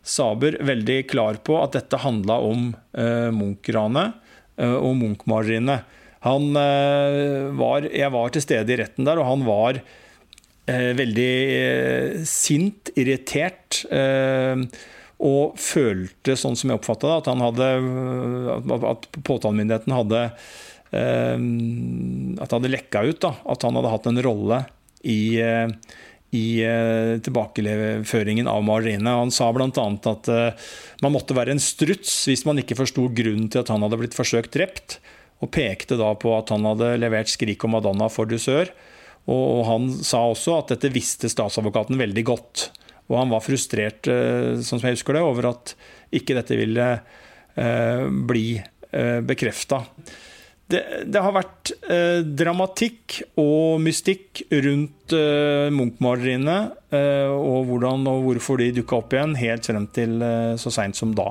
[0.06, 2.70] Saber veldig klar på at dette handla om
[3.36, 4.16] Munch-ranet
[4.80, 5.80] og Munch-maleriene.
[6.26, 11.32] Han eh, var, jeg var til stede i retten der, og han var eh, veldig
[11.54, 13.84] eh, sint, irritert.
[15.16, 17.68] Og følte, sånn som jeg oppfatta det, at, han hadde,
[18.90, 20.22] at påtalemyndigheten hadde
[20.96, 23.20] At det hadde lekka ut.
[23.24, 24.60] Da, at han hadde hatt en rolle
[25.08, 25.40] i,
[26.36, 26.46] i
[27.24, 29.16] tilbakeføringen av maleriene.
[29.22, 29.70] Han sa bl.a.
[29.72, 30.30] at
[31.02, 34.16] man måtte være en struts hvis man ikke forsto grunnen til at han hadde blitt
[34.16, 35.00] forsøkt drept
[35.44, 38.70] og pekte da på at han hadde levert 'Skrik om Madonna' for dusør.
[39.26, 42.68] Og han sa også at dette visste statsadvokaten veldig godt.
[43.06, 45.74] Og han var frustrert, eh, sånn som jeg husker det, over at
[46.14, 46.88] ikke dette ville
[47.54, 49.84] eh, bli eh, bekrefta.
[50.66, 56.56] Det, det, har vært eh, dramatikk og mystikk rundt eh, Munch-maleriene,
[56.90, 60.98] eh, og hvordan og hvorfor de dukka opp igjen, helt frem til eh, så seint
[60.98, 61.30] som da.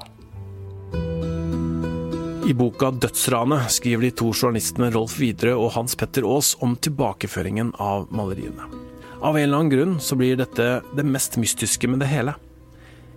[2.45, 7.73] I boka 'Dødsranet' skriver de to journalistene Rolf Widerøe og Hans Petter Aas om tilbakeføringen
[7.81, 8.85] av maleriene.
[9.21, 12.36] Av en eller annen grunn så blir dette det mest mystiske med det hele.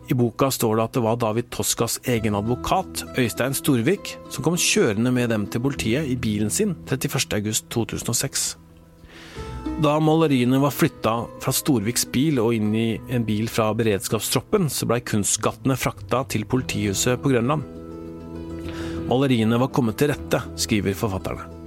[0.09, 4.57] I boka står det at det var David Toskas egen advokat, Øystein Storvik, som kom
[4.57, 8.47] kjørende med dem til politiet i bilen sin 31.8.2006.
[9.85, 14.89] Da maleriene var flytta fra Storviks bil og inn i en bil fra beredskapstroppen, så
[14.89, 17.69] blei kunstskattene frakta til politihuset på Grønland.
[19.13, 21.58] Maleriene var kommet til rette, skriver forfatterne.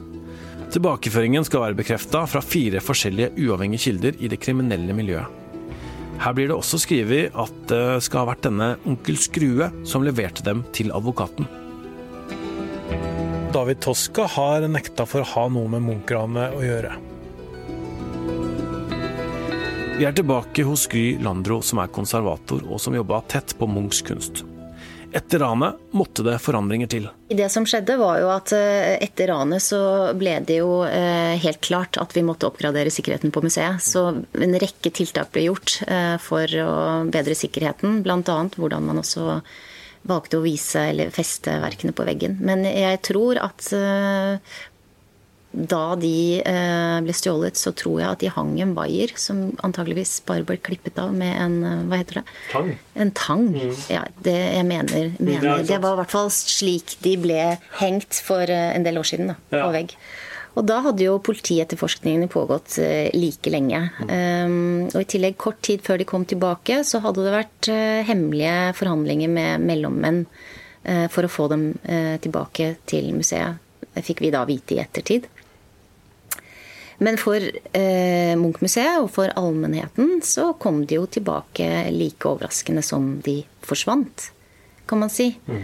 [0.72, 5.28] Tilbakeføringen skal være bekrefta fra fire forskjellige uavhengige kilder i det kriminelle miljøet.
[6.22, 10.46] Her blir det også skrevet at det skal ha vært denne onkel Skrue som leverte
[10.46, 11.50] dem til advokaten.
[13.52, 16.94] David Toska har nekta for å ha noe med Munch-ranet å gjøre.
[19.98, 24.00] Vi er tilbake hos Gry Landro, som er konservator og som jobba tett på Munchs
[24.08, 24.46] kunst.
[25.12, 27.08] Etter ranet måtte det forandringer til.
[27.28, 29.82] Det som skjedde var jo at eh, etter ranet så
[30.18, 33.84] ble det jo eh, helt klart at vi måtte oppgradere sikkerheten på museet.
[33.84, 36.72] Så en rekke tiltak ble gjort eh, for å
[37.12, 38.00] bedre sikkerheten.
[38.06, 38.40] Bl.a.
[38.56, 39.42] hvordan man også
[40.08, 42.40] valgte å vise eller feste verkene på veggen.
[42.42, 43.68] Men jeg tror at
[45.52, 50.22] da de eh, ble stjålet, så tror jeg at de hang en vaier som antageligvis
[50.28, 52.26] bare ble klippet av med en eh, hva heter det?
[52.54, 52.70] Tang.
[52.96, 53.46] En tang.
[53.52, 53.74] Mm.
[53.92, 55.66] Ja, det jeg mener, mener.
[55.68, 57.40] Det var i hvert fall slik de ble
[57.82, 59.66] hengt for eh, en del år siden da, ja.
[59.66, 59.98] på vegg.
[60.56, 62.76] Og da hadde jo politietterforskningene pågått
[63.16, 63.86] like lenge.
[64.04, 67.70] Um, og i tillegg, kort tid før de kom tilbake, så hadde det vært
[68.10, 73.64] hemmelige forhandlinger med mellommenn uh, for å få dem uh, tilbake til museet.
[73.96, 75.30] Det fikk vi da vite i ettertid.
[77.02, 83.16] Men for eh, Munch-museet og for allmennheten så kom de jo tilbake like overraskende som
[83.26, 84.28] de forsvant,
[84.90, 85.32] kan man si.
[85.50, 85.64] Mm.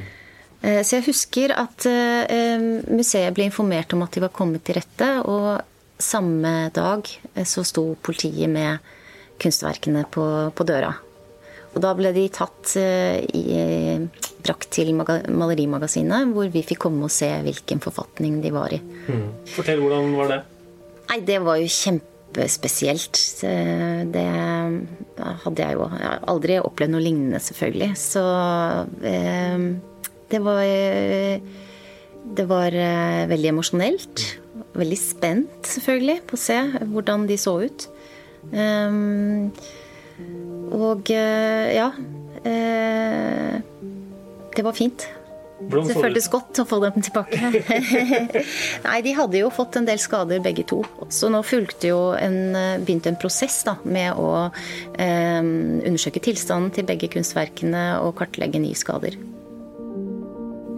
[0.62, 2.58] Eh, så jeg husker at eh,
[2.90, 5.62] museet ble informert om at de var kommet til rette, og
[6.02, 8.82] samme dag eh, så sto politiet med
[9.38, 10.26] kunstverkene på,
[10.58, 10.96] på døra.
[11.78, 13.98] Og da ble de tatt eh, i,
[14.42, 18.82] brakt til Malerimagasinet, hvor vi fikk komme og se hvilken forfatning de var i.
[18.82, 19.28] Mm.
[19.54, 20.46] Fortell, hvordan var det?
[21.08, 23.22] Nei, det var jo kjempespesielt.
[24.14, 24.26] Det
[25.44, 27.92] hadde jeg jo jeg har aldri opplevd noe lignende, selvfølgelig.
[28.00, 28.24] Så
[29.08, 29.68] eh,
[30.28, 30.64] det var
[32.38, 34.26] Det var eh, veldig emosjonelt.
[34.78, 36.60] Veldig spent, selvfølgelig, på å se
[36.92, 37.88] hvordan de så ut.
[38.52, 39.52] Um,
[40.72, 41.90] og eh, ja
[42.48, 43.58] eh,
[44.56, 45.08] Det var fint.
[45.58, 47.38] Det føltes godt å få dem tilbake.
[48.88, 50.84] Nei, de hadde jo fått en del skader begge to.
[51.14, 56.74] Så nå fulgte jo en, eh, begynte en prosess da, med å eh, undersøke tilstanden
[56.76, 59.18] til begge kunstverkene og kartlegge nye skader.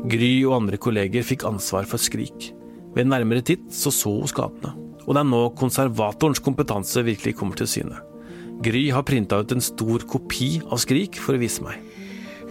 [0.09, 2.53] Gry og andre kolleger fikk ansvar for Skrik.
[2.95, 4.71] Ved nærmere titt så så hun skadene.
[5.05, 7.99] Og det er nå konservatorens kompetanse virkelig kommer til syne.
[8.63, 11.79] Gry har printa ut en stor kopi av Skrik for å vise meg.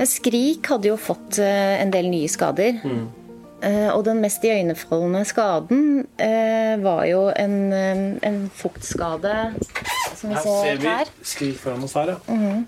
[0.07, 2.79] Skrik hadde jo fått eh, en del nye skader.
[2.85, 3.07] Mm.
[3.67, 9.33] Eh, og den mest iøynefallende skaden eh, var jo en, en fuktskade,
[10.15, 11.11] som vi her ser, ser vi her.
[11.27, 12.19] Skrik foran oss her, ja.
[12.29, 12.67] Mm -hmm.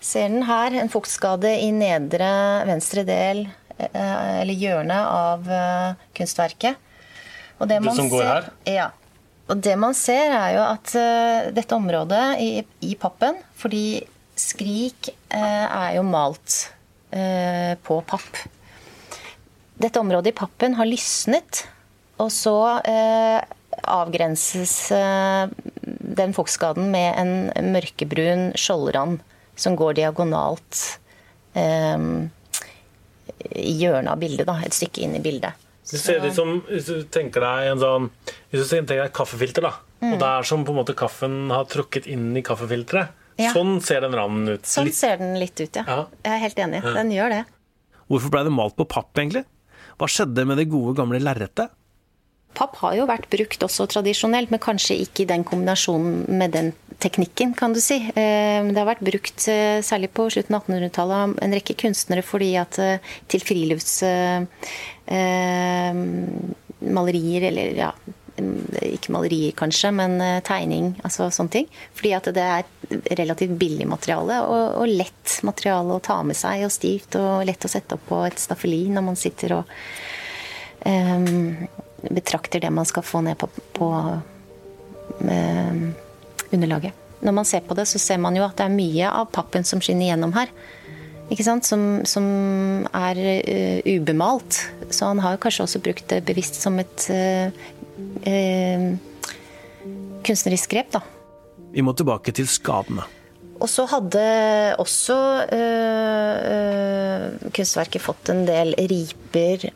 [0.00, 0.72] Ser den her.
[0.72, 3.48] En fuktskade i nedre venstre del,
[3.92, 5.44] eller hjørne, av
[6.16, 6.76] kunstverket.
[7.58, 8.48] Og det, det som går her?
[8.64, 8.90] Ja.
[9.48, 10.92] Og det man ser, er jo at
[11.54, 14.06] dette området i, i, pappen Fordi
[14.40, 16.56] Skrik uh, er jo malt
[17.12, 18.40] uh, på papp.
[19.80, 21.64] Dette området i pappen har lysnet,
[22.20, 22.52] og så
[23.88, 29.22] avgrenses den fuktskaden med en mørkebrun skjoldrand
[29.56, 30.82] som går diagonalt
[33.56, 35.56] i hjørnet av bildet, da, et stykke inn i bildet.
[35.90, 38.04] Det ser ut som hvis du tenker deg en sånn
[38.50, 39.72] Hvis du tenker deg et kaffefilter, da.
[40.00, 40.12] Mm.
[40.12, 43.16] Og det er som på en måte kaffen har trukket inn i kaffefilteret.
[43.40, 43.54] Ja.
[43.56, 44.68] Sånn ser den randen ut.
[44.68, 44.98] Sånn litt.
[44.98, 45.84] ser den litt ut, ja.
[45.86, 46.02] ja.
[46.26, 46.84] Jeg er helt enig.
[46.84, 47.42] Den gjør det.
[48.10, 49.44] Hvorfor blei det malt på papp, egentlig?
[50.00, 51.72] Hva skjedde med det gode, gamle lerretet?
[52.56, 56.72] Papp har jo vært brukt også tradisjonelt, men kanskje ikke i den kombinasjonen med den
[57.00, 58.00] teknikken, kan du si.
[58.10, 62.24] Eh, det har vært brukt eh, særlig på slutten av 1800-tallet av en rekke kunstnere
[62.26, 64.00] fordi at eh, til frilufts
[66.80, 67.90] malerier, eller ja
[68.90, 71.68] ikke malerier kanskje, men tegning, altså sånne ting.
[71.96, 72.64] Fordi at det er
[73.18, 77.66] relativt billig materiale og, og, lett materiale å ta med seg, og stivt og lett
[77.66, 79.76] å sette opp på et staffeli når man sitter og
[80.86, 81.54] um,
[82.10, 83.90] betrakter det man skal få ned på, på
[85.20, 85.86] um,
[86.50, 86.96] underlaget.
[87.20, 89.66] Når man ser på det, så ser man jo at det er mye av pappen
[89.66, 90.52] som skinner gjennom her.
[91.30, 91.44] Ikke?
[91.44, 92.24] Som, som
[92.96, 94.64] er uh, ubemalt.
[94.90, 97.06] Så han har kanskje også brukt det bevisst som et
[98.26, 98.84] uh,
[100.26, 101.02] kunstnerisk grep, da.
[101.70, 103.06] Vi må tilbake til skadene.
[103.60, 104.20] Og så hadde
[104.80, 105.14] også
[107.52, 109.68] kunstverket fått en del riper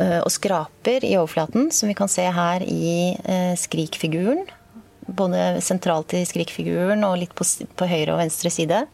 [0.00, 4.46] Eh, og skraper i overflaten, som vi kan se her i eh, skrikfiguren.
[5.06, 7.44] Både sentralt i skrikfiguren og litt på,
[7.76, 8.84] på høyre og venstre side.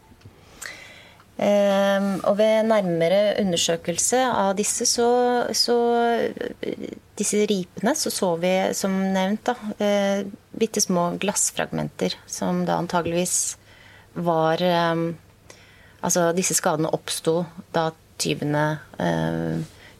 [1.37, 5.05] Um, og ved nærmere undersøkelse av disse, så,
[5.53, 5.75] så
[7.17, 9.55] Disse ripene, så så vi som nevnt da,
[10.53, 13.57] bitte små glassfragmenter som da antageligvis
[14.13, 14.61] var
[15.97, 17.39] Altså disse skadene oppsto
[17.73, 17.87] da
[18.21, 18.65] tyvene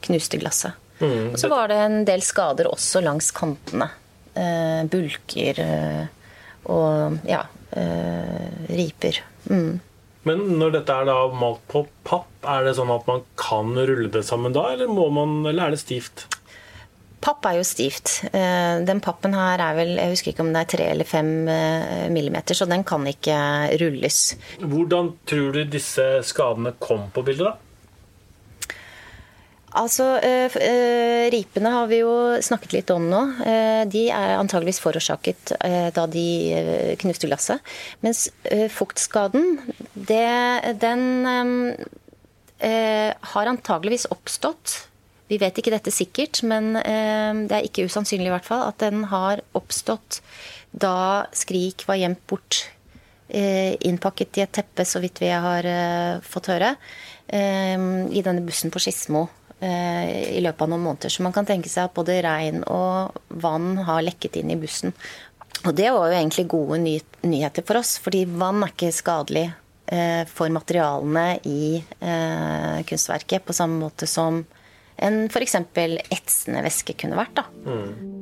[0.06, 0.78] knuste glasset.
[1.00, 1.32] Mm.
[1.32, 3.90] Og så var det en del skader også langs kantene.
[4.38, 6.06] Eh, bulker eh,
[6.70, 9.22] og ja, eh, riper.
[9.50, 9.78] Mm.
[10.28, 14.10] Men når dette er da malt på papp, er det sånn at man kan rulle
[14.12, 16.26] det sammen da, eller, må man, eller er det stivt?
[17.18, 18.20] Papp er jo stivt.
[18.30, 21.30] Eh, den pappen her er vel Jeg husker ikke om det er tre eller fem
[21.50, 23.38] eh, millimeter, så den kan ikke
[23.82, 24.36] rulles.
[24.62, 27.56] Hvordan tror du disse skadene kom på bildet, da?
[29.78, 33.20] Altså, eh, Ripene har vi jo snakket litt om nå.
[33.92, 35.52] De er antageligvis forårsaket
[35.94, 37.74] da de knuste glasset.
[38.02, 38.24] Mens
[38.74, 39.58] fuktskaden,
[39.92, 40.24] det,
[40.80, 41.04] den
[42.58, 44.88] har antageligvis oppstått
[45.28, 49.02] Vi vet ikke dette sikkert, men det er ikke usannsynlig i hvert fall at den
[49.10, 50.22] har oppstått
[50.72, 52.62] da Skrik var gjemt bort
[53.28, 55.68] innpakket i et teppe, så vidt vi har
[56.24, 56.70] fått høre,
[57.28, 59.26] i denne bussen på Skedsmo
[59.60, 61.12] eh, i løpet av noen måneder.
[61.12, 64.94] Så man kan tenke seg at både regn og vann har lekket inn i bussen.
[65.66, 69.48] Og det var jo egentlig gode ny nyheter for oss, fordi vann er ikke skadelig
[69.90, 74.44] eh, for materialene i eh, kunstverket på samme måte som
[74.98, 75.56] en f.eks.
[76.10, 77.38] etsende væske kunne vært.
[77.38, 77.46] da.
[77.66, 78.16] Mm.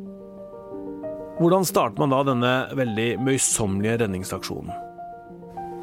[1.37, 4.72] Hvordan starter man da denne veldig møysommelige redningsaksjonen?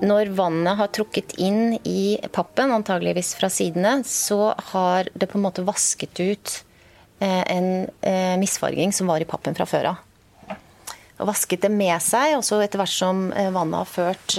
[0.03, 5.45] Når vannet har trukket inn i pappen, antageligvis fra sidene, så har det på en
[5.45, 6.55] måte vasket ut
[7.23, 7.69] eh, en
[8.01, 10.57] eh, misfarging som var i pappen fra før av.
[11.21, 14.37] Og vasket det med seg, og så etter hvert som eh, vannet har ført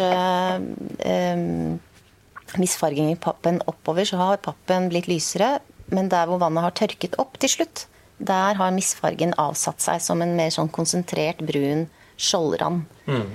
[2.60, 5.56] misfarging i pappen oppover, så har pappen blitt lysere.
[5.92, 7.86] Men der hvor vannet har tørket opp til slutt,
[8.18, 12.84] der har misfargen avsatt seg som en mer sånn konsentrert brun skjoldrand.
[13.10, 13.26] Mm.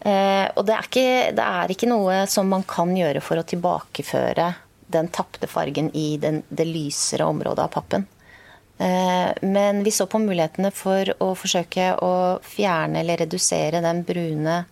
[0.00, 3.44] Eh, og det er, ikke, det er, ikke, noe som man kan gjøre for å
[3.46, 4.48] tilbakeføre
[4.90, 8.06] den tapte fargen i den, det lysere området av pappen.
[8.80, 12.12] Eh, men vi så på mulighetene for å forsøke å
[12.42, 14.62] fjerne eller redusere den brune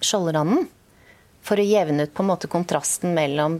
[0.00, 0.68] skjoldranden.
[1.42, 3.58] For å jevne ut på en måte kontrasten mellom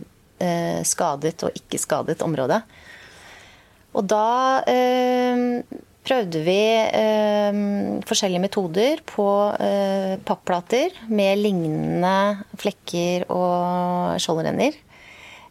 [0.86, 2.60] skadet og ikke skadet område.
[3.98, 5.62] Og da eh,
[6.06, 7.58] prøvde vi eh,
[8.06, 9.26] forskjellige metoder på
[9.60, 12.14] eh, papplater med lignende
[12.60, 14.78] flekker og skjoldrenner.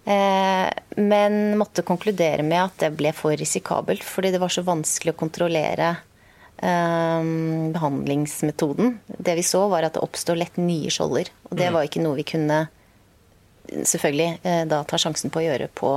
[0.10, 0.68] Eh,
[0.98, 5.20] men måtte konkludere med at det ble for risikabelt, fordi det var så vanskelig å
[5.20, 5.92] kontrollere
[6.64, 7.30] eh,
[7.76, 8.98] behandlingsmetoden.
[9.20, 11.30] Det vi så, var at det oppstår lett nye skjolder.
[11.52, 11.76] Og det mm.
[11.76, 12.66] var ikke noe vi kunne
[13.86, 15.94] selvfølgelig eh, da tar sjansen på å gjøre på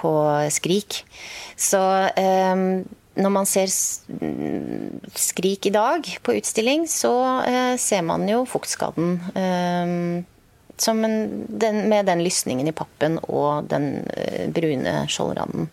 [0.00, 0.10] på
[0.54, 1.00] Skrik.
[1.58, 1.80] Så
[2.14, 2.84] um,
[3.18, 3.66] når man ser
[5.18, 7.10] Skrik i dag på utstilling, så
[7.42, 9.16] uh, ser man jo fuktskaden.
[9.34, 10.24] En,
[10.80, 13.90] den, med den lysningen i pappen og den
[14.54, 15.66] brune skjoldranden.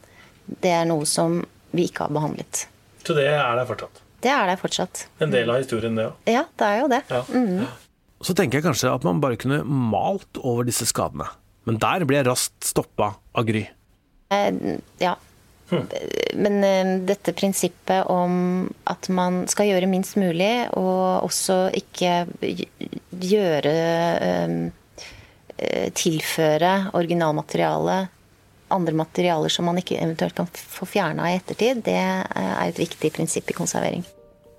[0.47, 1.39] Det er noe som
[1.77, 2.65] vi ikke har behandlet.
[3.05, 4.01] Så det er der fortsatt?
[4.19, 5.05] Det er der fortsatt.
[5.23, 6.15] En del av historien, det òg?
[6.27, 7.01] Ja, det er jo det.
[7.13, 7.21] Ja.
[7.31, 7.67] Mm.
[8.23, 11.27] Så tenker jeg kanskje at man bare kunne malt over disse skadene.
[11.67, 13.65] Men der ble jeg raskt stoppa av Gry.
[14.33, 15.15] Eh, ja.
[15.67, 15.83] Hmm.
[16.39, 22.25] Men eh, dette prinsippet om at man skal gjøre minst mulig, og også ikke
[23.27, 23.77] gjøre
[24.17, 24.59] eh,
[25.97, 28.11] Tilføre originalmaterialet
[28.69, 33.11] andre materialer som man ikke eventuelt kan få fjerna i ettertid, det er et viktig
[33.15, 34.03] prinsipp i konservering.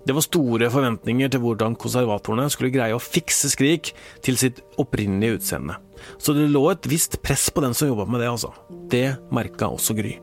[0.09, 3.91] Det var store forventninger til hvordan konservatorene skulle greie å fikse Skrik
[4.25, 5.77] til sitt opprinnelige utseende.
[6.17, 8.55] Så det lå et visst press på den som jobba med det, altså.
[8.89, 10.15] Det merka også Gry.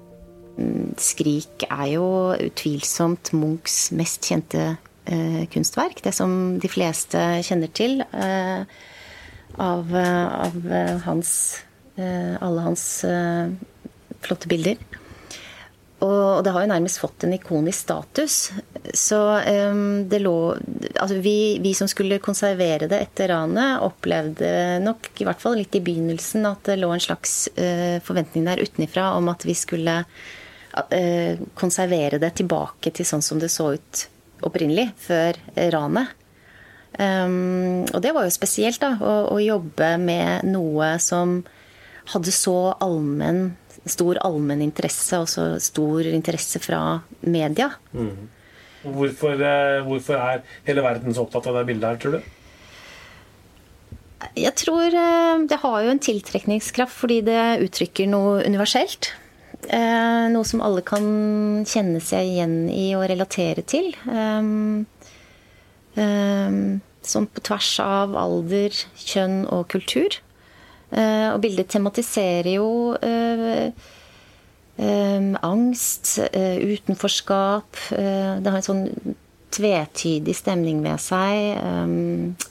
[0.97, 6.01] Skrik er jo utvilsomt Munchs mest kjente eh, kunstverk.
[6.01, 8.65] Det som de fleste kjenner til eh,
[9.61, 10.57] av, av,
[11.05, 11.31] hans
[11.99, 13.53] eh, Alle hans eh,
[14.25, 14.81] flotte bilder.
[16.05, 18.37] Og det har jo nærmest fått en ikonisk status.
[18.93, 19.19] Så
[20.09, 24.49] det lå Altså vi, vi, som skulle konservere det etter ranet, opplevde
[24.83, 28.61] nok, i hvert fall litt i begynnelsen, at det lå en slags uh, forventning der
[28.63, 34.05] utenifra om at vi skulle uh, konservere det tilbake til sånn som det så ut
[34.45, 35.39] opprinnelig, før
[35.73, 36.15] ranet.
[36.95, 41.41] Um, og det var jo spesielt, da, å, å jobbe med noe som
[42.13, 43.55] hadde så allmenn
[43.89, 46.79] stor allmenn interesse, også stor interesse fra
[47.21, 47.71] media.
[47.93, 48.29] Mm.
[48.85, 52.31] Hvorfor, eh, hvorfor, er hele verden så opptatt av det bildet her, tror du?
[54.37, 59.13] Jeg tror eh, det har jo en tiltrekningskraft fordi det uttrykker noe universelt.
[59.65, 63.93] Eh, noe som alle kan kjenne seg igjen i og relatere til.
[67.05, 70.19] Som på tvers av alder, kjønn og kultur.
[70.93, 72.69] Eh, og bildet tematiserer jo
[73.01, 73.69] eh,
[74.77, 77.79] eh, angst, utenforskap.
[77.89, 78.87] det har en sånn
[79.55, 81.61] tvetydig stemning med seg.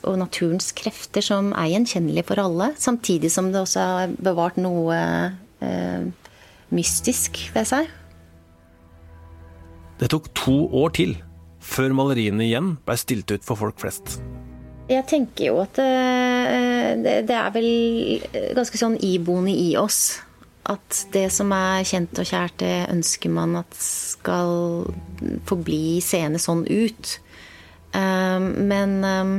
[0.03, 2.71] og naturens krefter som er gjenkjennelige for alle.
[2.77, 4.97] Samtidig som det også har bevart noe
[6.73, 7.91] mystisk ved seg.
[10.01, 11.13] Det tok to år til
[11.65, 14.17] før maleriene igjen ble stilt ut for folk flest.
[14.85, 17.69] Jeg tenker jo at eh, det, er vel
[18.53, 20.19] ganske sånn iboende i oss.
[20.69, 24.85] At det som er kjent og kjært, det ønsker man at skal
[25.49, 27.17] forbli seende sånn ut.
[27.97, 29.33] Eh, men eh,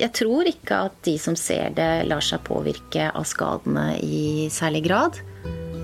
[0.00, 4.86] jeg tror ikke at de som ser det, lar seg påvirke av skadene i særlig
[4.88, 5.20] grad.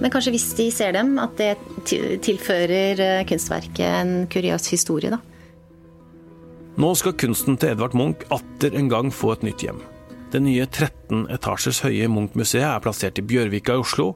[0.01, 1.53] Men kanskje hvis de ser dem, at det
[2.25, 5.21] tilfører kunstverket en kuriøs historie, da.
[6.79, 9.81] Nå skal kunsten til Edvard Munch atter en gang få et nytt hjem.
[10.31, 14.15] Det nye 13 etasjers høye Munch-museet er plassert i Bjørvika i Oslo.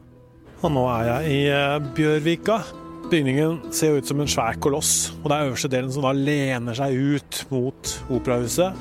[0.63, 2.61] og nå er jeg i eh, Bjørvika.
[3.11, 6.79] Bygningen ser ut som en svær koloss, og det er øverste delen som da lener
[6.79, 8.73] seg ut mot operahuset.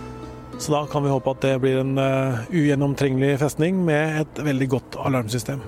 [0.62, 4.68] Så da kan vi håpe at det blir en uh, ugjennomtrengelig festning med et veldig
[4.70, 5.60] godt alarmsystem.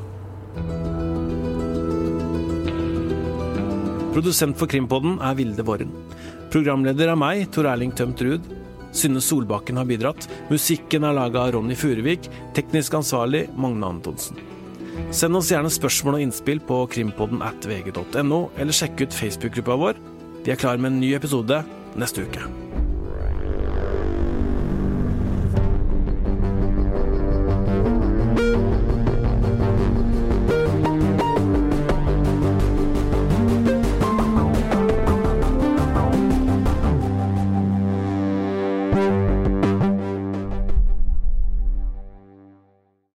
[4.16, 5.92] Produsent for Krimpodden er Vilde Worren.
[6.56, 8.46] Programleder er meg, Tor Erling Tømt Ruud.
[8.96, 10.24] Synne Solbakken har bidratt.
[10.48, 12.30] Musikken er laga av Ronny Furuvik.
[12.56, 14.40] Teknisk ansvarlig Magne Antonsen.
[15.12, 20.00] Send oss gjerne spørsmål og innspill på krimpodden at vg.no, eller sjekk ut Facebook-gruppa vår.
[20.46, 21.60] De er klar med en ny episode
[22.00, 22.48] neste uke.